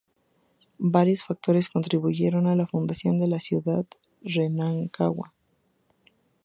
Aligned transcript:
Varios 0.79 1.23
factores 1.23 1.69
contribuyeron 1.69 2.47
a 2.47 2.55
la 2.55 2.65
fundación 2.65 3.19
de 3.19 3.27
la 3.27 3.39
ciudad 3.39 3.85
de 4.21 4.51
Rancagua. 4.55 5.31